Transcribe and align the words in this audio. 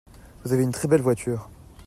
Vous 0.43 0.51
avez 0.51 0.65
un 0.65 0.71
très 0.71 0.87
belle 0.87 1.03
voiture. 1.03 1.51